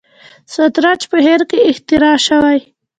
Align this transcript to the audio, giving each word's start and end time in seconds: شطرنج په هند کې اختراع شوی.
شطرنج 0.53 1.01
په 1.11 1.17
هند 1.25 1.41
کې 1.49 1.59
اختراع 1.71 2.17
شوی. 2.27 2.59